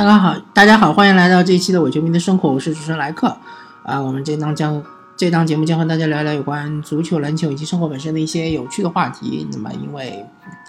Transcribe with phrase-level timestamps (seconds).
[0.00, 3.36] 大家好，大家好，欢迎来到这一期的伪球迷的生活，我是主持人莱克。
[3.82, 4.82] 啊，我们这档将
[5.14, 9.46] 这档节目将和大家聊聊有关足球、篮球以及生活本身的一些有趣的话题。
[9.52, 10.24] 那么，因为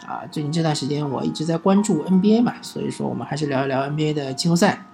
[0.05, 4.85] 啊，最近这段时间我一直在关注 NBA 嘛，所以说我们还是聊一聊 NBA 的季后赛。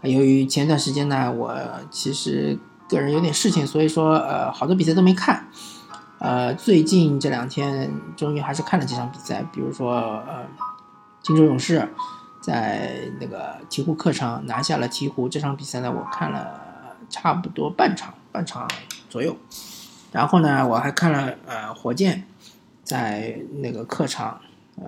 [0.00, 1.54] 由于前段时间呢，我
[1.90, 5.48] 其实个人有点事情，所以说呃，好多比赛都没看。
[6.18, 10.46] 呃，最近这两天终于还是看了几场比赛，比如说呃，
[11.22, 11.86] 金州勇士。
[12.42, 18.68] 在那个鹈鹕客场拿下了鹈鹕这场比赛呢，我看了差不多半场，半场
[19.08, 19.36] 左右。
[20.10, 22.24] 然后呢，我还看了呃火箭
[22.82, 24.40] 在那个客场
[24.76, 24.84] 呃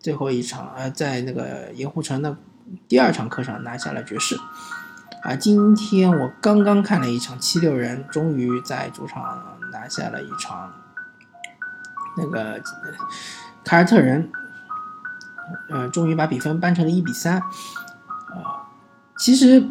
[0.00, 2.36] 最后一场呃在那个盐湖城的
[2.88, 4.36] 第二场客场拿下了爵士。
[5.22, 10.72] 啊，今天我刚刚看了一场七六人，终于在主场拿下了一场
[12.16, 12.58] 那个
[13.62, 14.32] 凯尔特人。
[15.68, 17.38] 呃，终于把比分扳成了一比三。
[17.38, 18.42] 呃，
[19.18, 19.66] 其实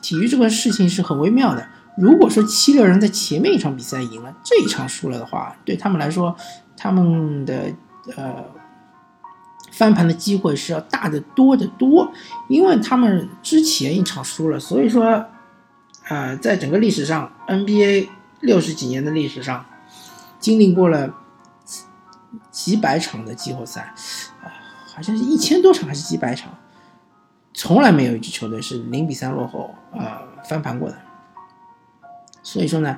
[0.00, 1.66] 体育这个事情是很微妙的。
[1.96, 6.34] 如果说七六人在前面一场比赛赢了，这一场输了的话，对他们来说，
[6.76, 7.72] 他们的
[8.16, 8.44] 呃
[9.70, 12.12] 翻盘的机会是要大得多得多。
[12.48, 15.24] 因为他们之前一场输了，所以说，
[16.08, 18.08] 呃，在整个历史上，NBA
[18.40, 19.64] 六十几年的历史上，
[20.40, 21.14] 经历过了
[22.50, 23.94] 几百场的季后赛。
[24.94, 26.56] 好像是一千多场还是几百场，
[27.52, 30.96] 从来没有一支球队是零比三落后呃翻盘过的。
[32.44, 32.96] 所以说呢，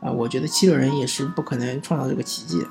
[0.00, 2.66] 啊，我觉得七六人也是不可能创造这个奇迹的。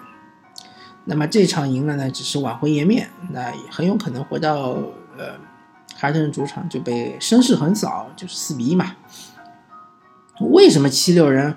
[1.05, 4.77] 那么这场赢了呢，只是挽回颜面，那很有可能回到
[5.17, 5.37] 呃
[5.95, 8.95] 海特人主场就被声势横扫，就是四比一嘛。
[10.39, 11.55] 为什么七六人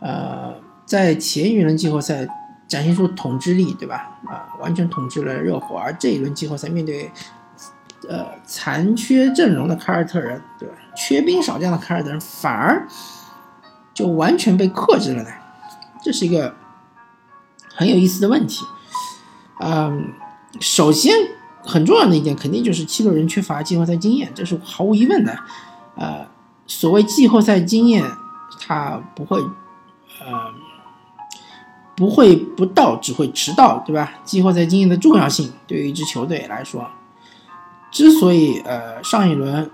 [0.00, 0.54] 呃
[0.86, 2.26] 在前一轮季后赛？
[2.74, 4.18] 展现出统治力，对吧？
[4.26, 5.76] 啊，完全统治了热火。
[5.76, 7.08] 而这一轮季后赛面对，
[8.08, 10.74] 呃，残缺阵容的凯尔特人，对吧？
[10.96, 12.84] 缺兵少将的凯尔特人反而
[13.94, 15.30] 就完全被克制了呢？
[16.02, 16.52] 这是一个
[17.72, 18.64] 很有意思的问题。
[19.60, 20.12] 嗯，
[20.58, 21.14] 首先
[21.62, 25.38] 很重要的一点，肯定就是七六人缺乏季后赛经验，这是毫无疑问的。
[25.94, 26.26] 呃，
[26.66, 28.02] 所谓季后赛经验，
[28.60, 30.63] 他不会，呃。
[31.96, 34.12] 不会不到，只会迟到，对吧？
[34.24, 36.90] 季后赛经验的重要性对于一支球队来说，
[37.92, 39.70] 之所以呃上一轮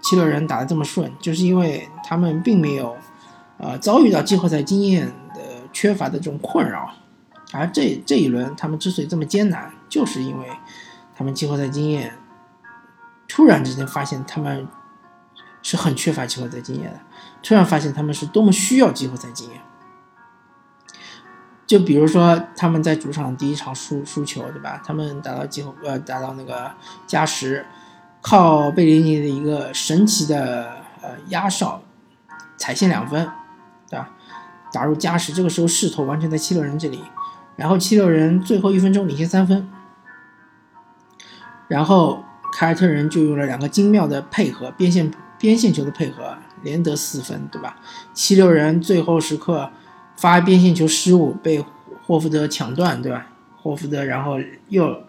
[0.00, 2.96] 七六人打得这么顺，就是因为他们并没有
[3.58, 5.42] 呃遭遇到季后赛经验的
[5.72, 6.90] 缺乏的这种困扰，
[7.52, 10.46] 而这这一轮他们之所以这么艰难，就是因为
[11.14, 12.14] 他们季后赛经验
[13.28, 14.66] 突然之间发现他们
[15.60, 17.00] 是很缺乏季后赛经验的，
[17.42, 19.60] 突然发现他们是多么需要季后赛经验。
[21.68, 24.82] 就比如说他们在主场第一场输输球，对吧？
[24.82, 26.72] 他们打到季后呃打到那个
[27.06, 27.66] 加时，
[28.22, 31.82] 靠贝林尼的一个神奇的呃压哨，
[32.56, 33.30] 踩线两分，
[33.90, 34.08] 对吧？
[34.72, 37.04] 打入加时，这个时候势头完全在七六人这里，
[37.54, 39.68] 然后七六人最后一分钟领先三分，
[41.68, 42.24] 然后
[42.54, 47.76] 凯尔特人就用了两个精妙的配合，边线边线球的配合，连得四分，对吧？
[48.14, 49.70] 七六人最后时刻。
[50.18, 51.64] 发边线球失误被
[52.04, 53.28] 霍福德抢断，对吧？
[53.62, 54.36] 霍福德然后
[54.68, 55.02] 又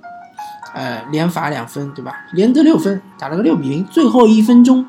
[0.76, 2.28] 呃连罚两分，对吧？
[2.34, 3.84] 连得六分，打了个六比零。
[3.86, 4.86] 最后一分钟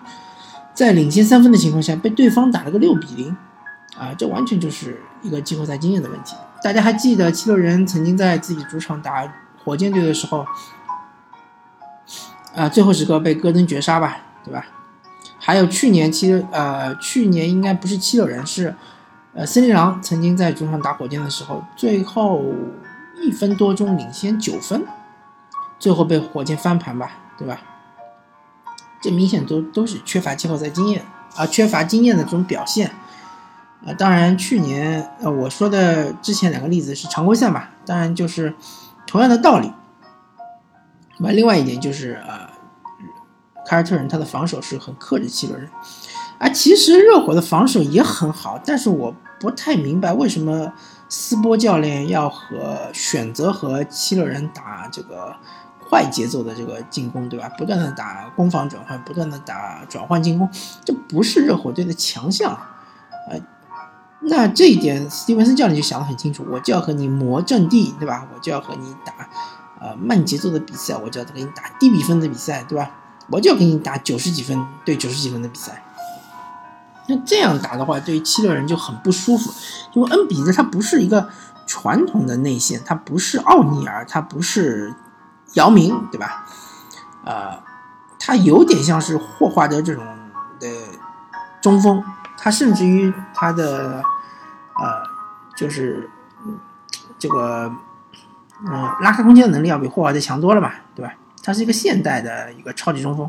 [0.74, 3.34] 在领先三分的情况下被对方打了个六比零，
[3.96, 6.36] 啊，这完全就是一个季后赛经验的问题。
[6.62, 9.32] 大家还记得七六人曾经在自己主场打
[9.64, 10.44] 火箭队的时候，
[12.54, 14.66] 啊，最后时刻被戈登绝杀吧，对吧？
[15.38, 18.74] 还有去年七呃去年应该不是七六人是。
[19.32, 22.44] 呃，森林狼曾经在主场打火箭的时候，最后
[23.22, 24.84] 一分多钟领先九分，
[25.78, 27.60] 最后被火箭翻盘吧，对吧？
[29.00, 31.04] 这明显都都是缺乏季后赛经验
[31.36, 32.90] 啊，缺乏经验的这种表现
[33.86, 33.94] 啊。
[33.96, 38.52] 当然，去年呃我说的之前两个例子是常规赛嘛，当然就是
[39.06, 39.72] 同样的道理。
[41.18, 42.50] 那另外一点就是呃，
[43.64, 45.68] 凯尔特人他的防守是很克制七六人。
[46.40, 50.72] 啊，其实热火的防守也很好，但是我不太明白为什么
[51.06, 55.36] 斯波教练要和选择和七六人打这个
[55.78, 57.46] 快节奏的这个进攻，对吧？
[57.58, 60.48] 不断的打攻防转换，不断的打转换进攻，
[60.82, 62.58] 这不是热火队的强项。
[63.30, 63.38] 呃，
[64.22, 68.26] 那这一点斯蒂文森教练就想得很清楚，我就要和你磨阵地，对吧？
[68.34, 69.28] 我就要和你打
[69.78, 72.90] 呃慢节奏的比赛，我就要给你打低比分的比赛，对吧？
[73.28, 75.84] 我就要给你打九十几分对九十几分的比赛。
[77.10, 79.52] 那这样打的话，对于七六人就很不舒服，
[79.92, 81.28] 因为恩比德他不是一个
[81.66, 84.94] 传统的内线，他不是奥尼尔，他不是
[85.54, 86.46] 姚明，对吧？
[87.24, 87.60] 呃，
[88.18, 90.06] 他他有点像是霍华德这种
[90.60, 90.68] 的
[91.60, 92.00] 中锋，
[92.38, 94.00] 他甚至于他的
[94.76, 95.02] 呃，
[95.56, 96.08] 就是
[97.18, 97.72] 这个
[98.64, 101.12] 嗯拉开空间的能力要比霍华德强多了嘛，对吧？
[101.42, 103.28] 他是一个现代的一个超级中锋，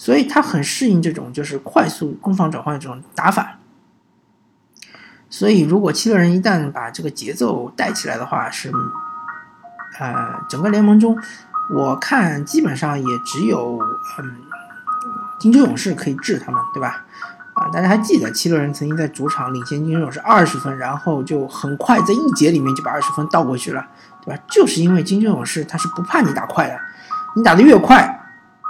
[0.00, 3.58] 所以他很适应这种就是快速攻防转换的这种打法。
[5.28, 8.72] 所以，如果七六人一旦把这个节奏带起来的话，是
[9.98, 11.18] 呃整个联盟中，
[11.74, 13.78] 我看基本上也只有
[14.18, 14.36] 嗯
[15.38, 17.04] 金州勇士可以治他们，对吧？
[17.52, 23.86] 啊，大家还记得七六人曾经在主场领先金州勇士二十分，然后就很快在一节里面就把二十分倒过去了，
[24.24, 24.42] 对吧？
[24.48, 26.80] 就是因为金州勇士他是不怕你打快的。
[27.36, 28.18] 你打得越快，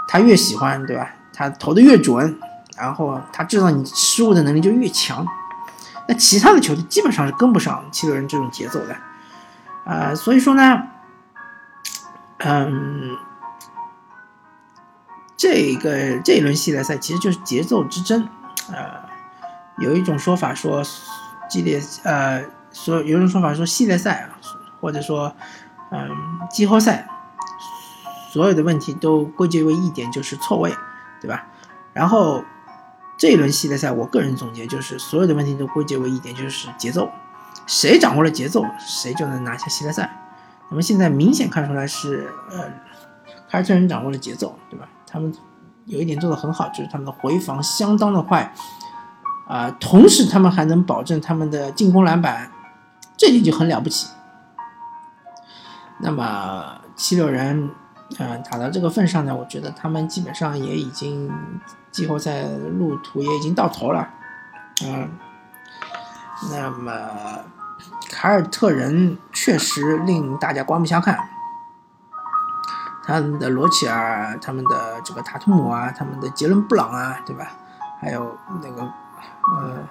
[0.09, 1.15] 他越喜欢，对吧？
[1.33, 2.39] 他投的越准，
[2.77, 5.27] 然后他制造你失误的能力就越强。
[6.09, 8.97] 那其他的球队基本上是跟不上七六人这种节奏的，
[9.85, 10.83] 啊，所以说呢，
[12.39, 13.17] 嗯，
[15.37, 18.29] 这个这一轮系列赛其实就是节奏之争，
[18.73, 19.09] 呃，
[19.79, 20.83] 有一种说法说
[21.49, 24.39] 系列，呃，说有一种说法说系列赛啊，
[24.81, 25.35] 或者说，
[25.91, 26.11] 嗯，
[26.51, 27.07] 季后赛。
[28.33, 30.73] 所有的问题都归结为一点，就是错位，
[31.21, 31.47] 对吧？
[31.93, 32.43] 然后
[33.19, 37.11] 这一轮系列赛，我个人总结就是，所有的问题都归结为一点，就是节奏。
[37.67, 40.11] 谁掌握了节奏，谁就能拿下系列赛。
[40.71, 42.65] 那么现在明显看出来是，呃，
[43.51, 44.89] 凯尔特人掌握了节奏，对吧？
[45.07, 45.35] 他们
[45.85, 48.55] 有一点做得很好，就是他们的回防相当的快，
[49.47, 52.51] 啊，同时他们还能保证他们的进攻篮板，
[53.17, 54.09] 这点就很了不起。
[55.99, 57.71] 那么七六人。
[58.19, 61.31] 嗯，打到这个份上呢，我觉得他们基本上也已经
[61.91, 64.09] 季后赛路途也已经到头了。
[64.85, 65.09] 嗯，
[66.51, 66.93] 那么
[68.11, 71.19] 凯尔特人确实令大家刮目相看，
[73.05, 77.53] 他们的罗齐尔、他们的这个塔图姆啊、他们的杰伦布朗啊，对吧？
[78.01, 79.87] 还有那个呃，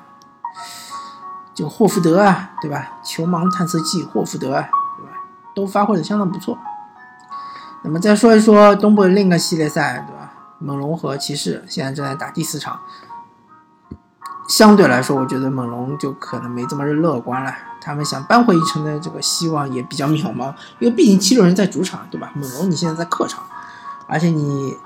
[1.53, 2.99] 这个霍福德啊，对吧？
[3.03, 5.13] 球盲探测器霍福德，啊，对吧？
[5.55, 6.57] 都发挥的相当不错。
[7.89, 10.31] 那么再说一说东部的另一个系列赛，对吧？
[10.59, 12.79] 猛龙和骑士现在正在打第四场。
[14.47, 17.51] 相对来说，我觉得猛龙就可能没这么乐观了。
[17.81, 22.31] 他们想扳回一城的这个希望也比较渺茫，因为毕竟七六人在主场，对吧？
[22.35, 23.43] 猛龙你现在在客场，
[24.07, 24.77] 而且你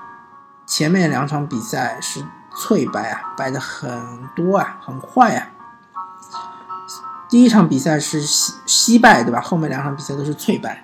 [0.66, 2.24] 前面两场比赛是
[2.56, 5.48] 脆败啊，败的很多啊，很坏啊。
[7.28, 9.42] 第一场比赛是惜惜败，对吧？
[9.42, 10.82] 后面两场比赛都是脆败。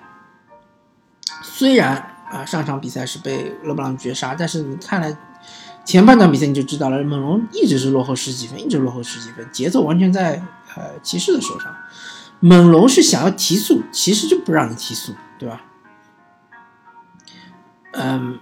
[1.41, 5.17] 虽然啊，上场比赛是被勒布朗绝杀，但是你看了
[5.83, 10.41] 前半段比赛，你就知道了，猛龙一直是落后十几分，一直落后十几分，节奏完全在
[10.75, 11.75] 呃骑士的手上。
[12.39, 15.61] 猛龙是想要提速，骑士就不让你提速，对吧？
[17.91, 18.39] 嗯，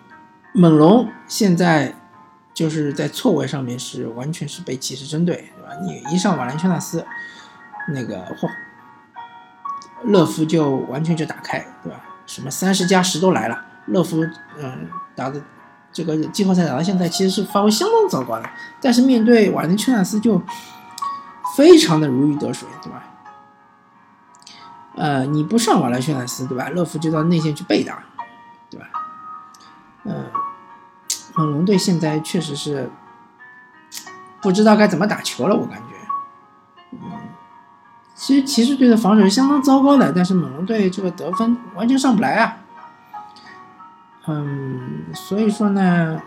[0.54, 1.96] 猛龙现在
[2.54, 5.72] 就是在错位上面是完全是被骑士针对，对吧？
[5.84, 7.06] 你一上瓦兰丘纳斯，
[7.94, 8.48] 那个嚯，
[10.04, 12.00] 勒夫就完全就打开，对吧？
[12.26, 14.24] 什么三十加十都来了，乐福
[14.58, 15.42] 嗯打的
[15.92, 18.50] 这个季后赛打到现在其实是发挥相当糟糕的，
[18.82, 20.42] 但是面对瓦林丘纳斯就
[21.56, 23.04] 非常的如鱼得水，对吧？
[24.96, 26.70] 呃，你不上瓦伦丘纳斯，对吧？
[26.70, 28.04] 乐福就到内线去背打，
[28.70, 28.88] 对吧？
[30.04, 30.26] 嗯，
[31.36, 32.90] 猛龙队现在确实是
[34.42, 35.86] 不知道该怎么打球了，我感觉。
[38.14, 42.58] 其实骑士队的防守是相当糟糕的，但是猛龙队这个得分完全上不来啊。
[44.28, 46.22] 嗯，所以说呢，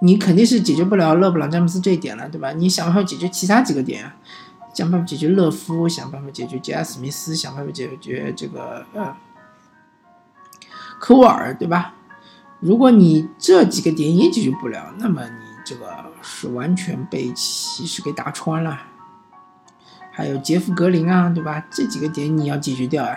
[0.00, 2.52] 你肯定是解决不了勒布朗詹姆斯这一点了，对吧？
[2.52, 4.16] 你想办法解决其他几个点啊，
[4.74, 9.16] 想办法解决勒夫，想办法解决杰拉史密斯，想办法解决这个呃
[10.98, 11.94] 科沃尔，对吧？
[12.60, 18.80] 如果你这几个点也解决不了，那么你这个是完全被骑士给打穿了。
[20.10, 21.64] 还有杰夫格林啊，对吧？
[21.70, 23.16] 这几个点你要解决掉啊。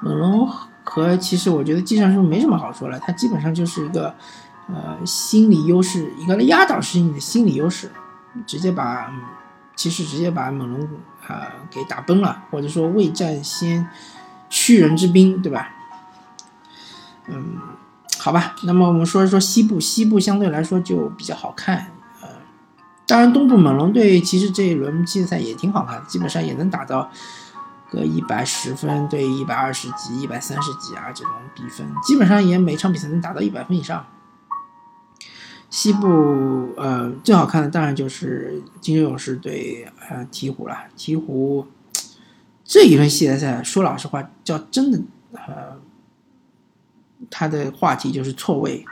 [0.00, 0.48] 猛龙
[0.84, 4.14] 和其实我觉得计算术没什么好说了，它基本上就是一个
[4.68, 7.90] 呃心理优势，一个压倒性的心理优势，
[8.46, 9.10] 直接把
[9.74, 10.88] 其实直接把猛龙
[11.26, 13.88] 啊给打崩了，或者说未战先
[14.48, 15.70] 屈人之兵，对吧？
[17.26, 17.58] 嗯，
[18.18, 21.86] 好吧，那么我们说一说西部，西部相对来说就比较好看。
[22.20, 22.28] 呃
[23.06, 27.10] 当然，东部猛龙队其实这一轮季赛也挺好看，基本上也能打到
[27.94, 34.04] 个一百十分对一百二十几、一百三十几啊这种比分，基本上也每场比赛能达到一百分以上。
[35.70, 41.66] 西部呃最好看的当然就是金州勇士对呃鹈鹕了，鹈鹕
[42.64, 45.00] 这一轮系列赛说老实话叫真的
[45.32, 45.76] 呃
[47.30, 48.84] 他的话题就是错位。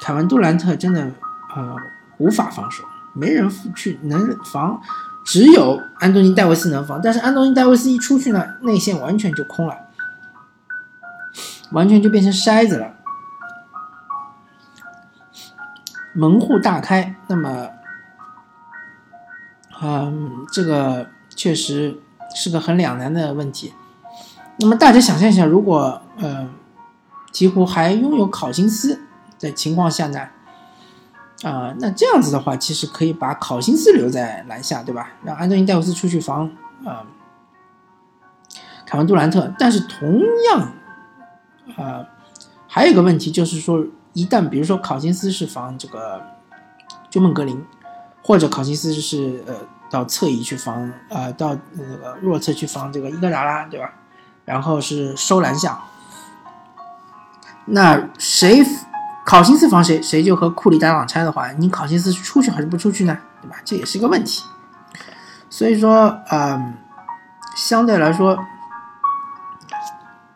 [0.00, 1.12] 凯文杜兰特真的
[1.54, 1.76] 呃
[2.18, 4.80] 无法防守，没人去能防，
[5.24, 7.00] 只有安东尼戴维斯能防。
[7.02, 9.76] 但是安东尼戴维斯一出去呢，内线完全就空了，
[11.72, 12.94] 完全就变成筛子了，
[16.12, 17.16] 门户大开。
[17.26, 17.68] 那么，
[19.82, 21.98] 嗯，这个确实
[22.34, 23.72] 是个很两难的问题。
[24.58, 26.48] 那么大家想象一下，如果呃
[27.32, 29.00] 鹈鹕还拥有考辛斯。
[29.40, 30.28] 的情况下呢，
[31.42, 35.10] 啊，那这样子的话，其实可以把考辛斯留在篮下，对吧？
[35.24, 36.50] 让安东尼戴维斯出去防
[36.84, 37.04] 啊，
[38.86, 39.52] 凯文杜兰特。
[39.58, 40.72] 但是同样，
[41.76, 42.06] 啊，
[42.66, 46.22] 还有一个问题就是说，一旦比如说考辛斯是防这个
[47.10, 47.62] 追梦格林，
[48.22, 49.54] 或者考辛斯是呃
[49.90, 53.92] 到侧翼去防啊，到那个弱侧去防这个伊戈达拉，对吧？
[54.46, 55.78] 然后是收篮下，
[57.66, 58.64] 那谁？
[59.24, 63.16] 考辛斯防谁，谁就和库里打挡拆的话，你考辛斯出去还是不出去呢？
[63.40, 63.56] 对吧？
[63.64, 64.44] 这也是一个问题。
[65.48, 66.74] 所以说，嗯，
[67.56, 68.38] 相对来说，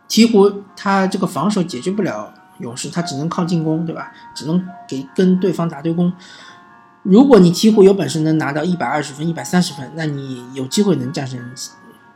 [0.09, 4.11] 鹈鹕他这个防守解决不了勇士，他只能靠进攻，对吧？
[4.35, 6.13] 只能给跟对方打对攻。
[7.03, 11.39] 如果你鹈鹕有本事能拿到一百二十分、一百三十分，那你有机会能战胜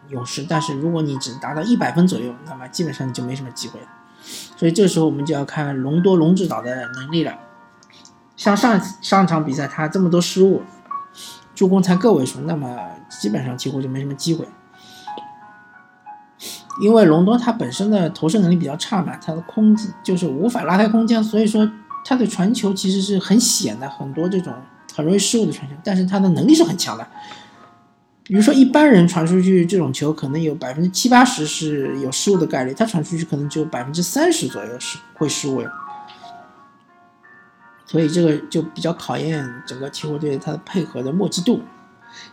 [0.09, 0.45] 勇士。
[0.49, 3.87] 但是如果你只达到一百分左右，那么基本上你就没什么机会了。
[4.63, 7.37] 所以这时候我们就要看隆多龙指导的能力了。
[8.37, 10.63] 像上上场比赛他这么多失误，
[11.53, 12.79] 助攻才个位数，那么
[13.09, 14.47] 基本上几乎就没什么机会。
[16.81, 21.69] 因为隆多他本身的投射能力比较差嘛，他的空就是无法拉开空间，所以说
[22.05, 24.55] 他的传球其实是很险的，很多这种
[24.95, 25.75] 很容易失误的传球。
[25.83, 27.05] 但是他的能力是很强的。
[28.25, 35.65] 比如说，一般人传出去这种球，可能有百分之七八十是有失误的概率，他传出去可能只有百分之三十左右是会失误。
[37.85, 41.61] 所以这个就比较考验整个鹈鹕队他的配合的默契度，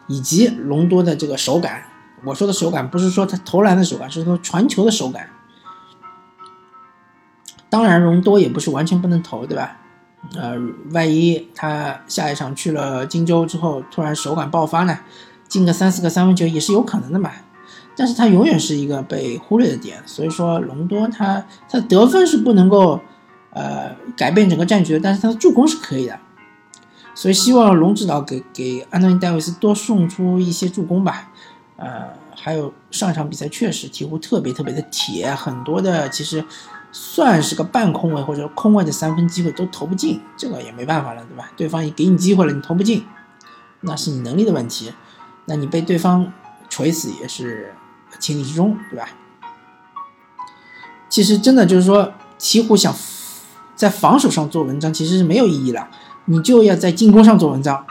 [0.07, 1.83] 以及隆多的这个手感。
[2.23, 5.29] 我说的手感不是说他投篮的手感，是说传球的手感。
[7.69, 9.77] 当然，隆多也不是完全不能投，对吧？
[10.35, 10.55] 呃，
[10.91, 14.99] 万一他下一场去了荆州之后，突然手感爆发呢？
[15.49, 17.31] 进个三四个三分球也是有可能的嘛，
[17.95, 23.01] 但是他永远是一个被忽略的点，所以说隆多他他得分是不能够
[23.51, 26.17] 呃改变整个战局的，但是他的助攻是可以的，
[27.13, 31.31] 所以希望龙指导给给安东尼戴维斯多送出一些助攻吧，
[31.77, 36.45] 呃，还有上场比赛确实鹈鹕特别特别的铁，很多的其实
[36.91, 41.51] 算是个半空位或者空位的三分机会都投不进，这个也没办法了，对吧？
[41.57, 43.03] 对方也给你机会了，你投不进，
[43.81, 44.93] 那是你能力的问题。
[45.49, 46.31] 那你被对方
[46.69, 47.73] 锤死也是
[48.19, 49.09] 情理之中，对吧？
[51.09, 52.95] 其实真的就是说，鹈鹕想
[53.75, 55.89] 在防守上做文章，其实是没有意义了。
[56.25, 57.83] 你就要在进攻上做文章，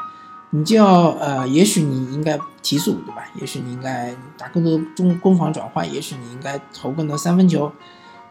[0.51, 3.25] 你就要呃，也许你应该提速，对吧？
[3.35, 7.73] 也许你应该打更多中攻防转换，也许你应该投更多三分球，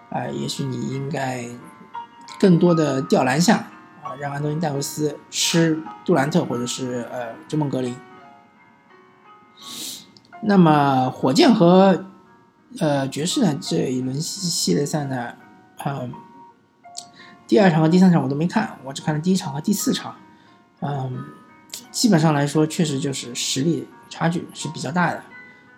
[0.10, 1.46] 啊，也许你应该
[2.40, 3.58] 更多的吊篮下
[4.02, 7.94] 啊，让安东尼戴维斯吃杜兰特或者是呃追梦格林。
[10.42, 12.06] 那么火箭和
[12.80, 15.34] 呃爵士呢这一轮系系列赛呢，
[15.84, 16.12] 嗯，
[17.48, 20.16] 第二场和第三场我都没看，我只看了第一场和第四场，
[20.82, 21.26] 嗯，
[21.92, 25.24] 基本上来说确实就是实力差距是比较大的，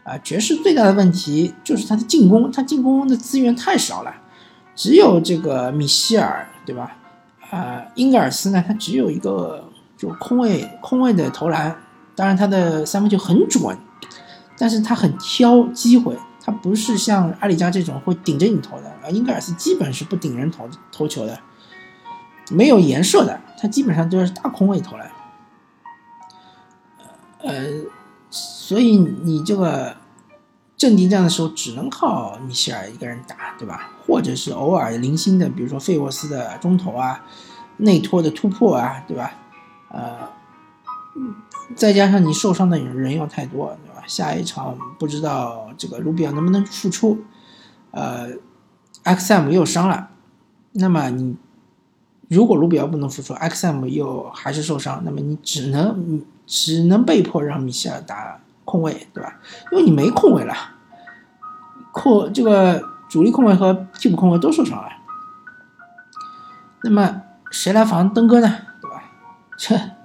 [0.03, 4.13] 啊，爵士最大的问题就是他的进攻，他进攻的资源太少了，
[4.75, 6.97] 只有这个米歇尔对吧？
[7.49, 9.63] 啊，英格尔斯呢他只有一个
[9.97, 11.75] 就空位空位的投篮，
[12.13, 13.77] 当然他的三分球很准。
[14.59, 19.09] 但是他很挑机会，他不是像阿里加这种会顶着你投的啊。
[19.09, 21.39] 英格尔斯基本是不顶人投投球的，
[22.51, 25.09] 没有颜射的，他基本上都是大空位投篮。
[27.41, 27.67] 呃，
[28.29, 29.95] 所以你这个
[30.75, 33.91] 阵地战的时候只能靠米歇尔一个人打，对吧？
[34.05, 37.23] 或者是偶尔零星的，比如说费沃斯的中投啊，
[37.77, 39.31] 内托的突破啊，对吧？
[39.87, 40.29] 呃，
[41.77, 43.77] 再加上你受伤的人又太多。
[44.09, 47.23] 下一场不知道这个卢比奥能不能复出，
[47.91, 48.29] 呃
[49.03, 50.09] ，X M 又伤了，
[50.71, 51.37] 那么你
[52.27, 59.39] 如果卢比奥不能复出，X M 又还是受伤，那么你只能只能被迫让米歇尔打控卫，对吧？
[59.71, 60.55] 因为你没控卫了，
[61.91, 64.89] 控这个主力控卫和替补控卫都受伤了，
[66.81, 68.57] 那么谁来防登哥呢？
[68.81, 69.03] 对吧？
[69.55, 69.98] 这。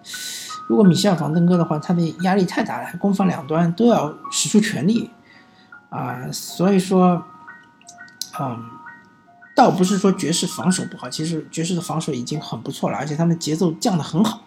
[0.66, 5.10] 如果米歇尔防登哥的话，他的压力太大了，攻防两端都要使出全力，
[5.90, 7.22] 啊，所以说，
[8.40, 8.64] 嗯，
[9.54, 14.40] 倒不是说爵士防守不好，其实爵士的防守已经很不错了，而且他们节奏降得很好，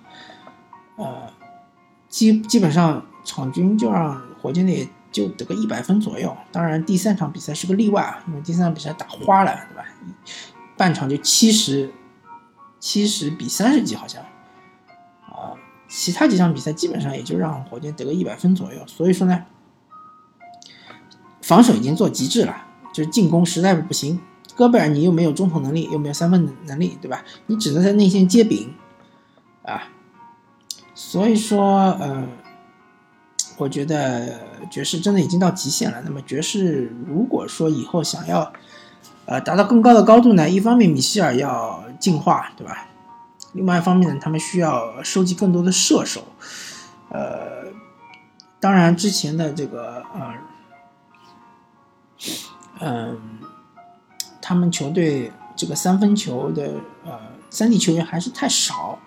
[0.96, 1.32] 呃，
[2.10, 6.36] 基基本上场均就让火箭队就得个一百分左右。
[6.52, 9.86] 当然第三场比赛是个例外啊，因为第三场比赛打花了，对吧？
[10.76, 11.92] 半场就七十
[12.80, 14.24] 七十比三十几好像，
[16.00, 18.80] 其他几场比赛基本上也就让火箭得个一百分左右。
[18.86, 19.46] 所以说呢，
[21.42, 22.56] 防守已经做极致了，
[22.94, 24.22] 就是进攻实在是不行。
[24.56, 27.26] 戈贝尔，你又没有中投能力，又没有三分能力，对吧？
[27.48, 28.76] 你只能在内线接饼，
[29.64, 29.90] 啊，
[30.94, 32.28] 所以说，呃，
[33.58, 34.40] 我觉得
[34.70, 36.04] 爵士真的已经到极限了。
[36.06, 38.54] 那么爵士如果说以后想要，
[39.26, 42.87] 呃，达到更高的高度呢，一方面米歇尔要进化，对吧？
[43.58, 46.24] 另外一方面呢，他们需要收集更多的射手，
[47.10, 47.66] 呃，
[48.62, 50.34] 当然之前的这个，呃，
[52.80, 53.20] 嗯。
[54.50, 58.98] 他们球队这个三分球的呃三 D 球员还是太少，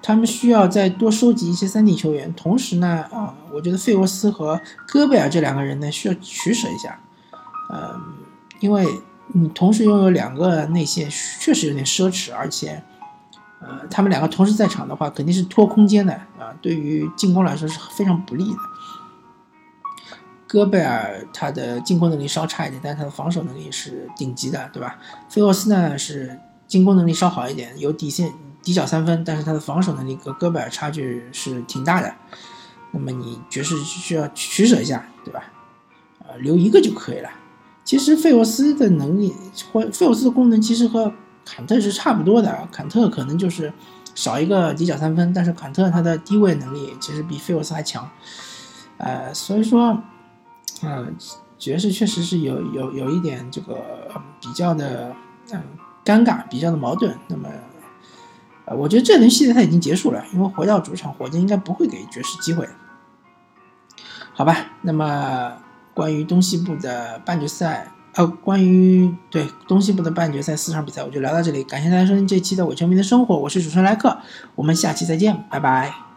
[0.00, 2.32] 他们需要再多收集一些三 D 球员。
[2.34, 7.00] 同时呢，啊，我觉得费沃斯和戈贝尔这两个人呢需要取舍一下，
[7.72, 8.00] 嗯，
[8.60, 8.86] 因为
[9.34, 12.80] 你同时拥有两个内线确实有点奢侈，而且，
[13.62, 18.58] 呃，他们两个同时在场的话肯定是拖空间的啊，对于进攻来说是非常不利的。
[20.48, 24.98] 戈贝尔他的进攻能力稍差一点，但是他的防守能力是顶级的，对吧？
[25.30, 32.12] 费沃斯呢是进攻能力稍好一点，有底线底角三分，但是他的防守能力和戈贝尔差距是挺大的。
[32.90, 35.44] 那么你爵士需要取舍一下，对吧？
[36.26, 37.30] 呃，留一个就可以了。
[37.84, 39.34] 其实费沃斯的能力
[39.72, 41.12] 或费沃斯的功能其实和
[41.44, 43.72] 坎特是差不多的，坎特可能就是
[44.14, 48.08] 少一个底角三分，但是坎特他的低位能力其实比费沃斯还强。
[48.98, 50.02] 呃，所以说。
[50.84, 51.14] 嗯，
[51.60, 53.76] 爵士确实是有有有一点这个
[54.40, 55.14] 比较的
[55.52, 55.62] 嗯
[56.04, 57.16] 尴尬，比较的矛盾。
[57.28, 57.48] 那么，
[58.64, 62.68] 呃，我觉得这轮系列赛已经结束了，因为回到主场，火箭应该不会给爵士机会。
[64.34, 65.52] 好吧，那么
[65.94, 71.64] 关于东西部的半决赛，呃，关于对东西部的半决赛四场比赛，我就聊到这里。
[71.64, 74.18] 感谢大家收听这期的伪球迷的生活，我是主持人莱克，
[74.54, 76.11] 我们下期再见，拜拜。